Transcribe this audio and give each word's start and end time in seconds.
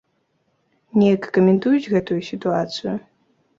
Неяк 1.01 1.27
каментуюць 1.39 1.91
гэтую 1.93 2.19
сітуацыю? 2.33 2.99